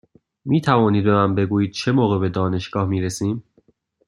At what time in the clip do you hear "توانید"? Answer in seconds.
0.61-1.03